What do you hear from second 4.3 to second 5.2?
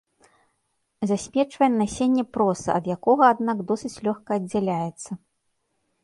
аддзяляецца.